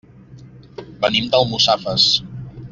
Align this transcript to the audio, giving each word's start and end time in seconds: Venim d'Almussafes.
Venim 1.05 1.29
d'Almussafes. 1.37 2.11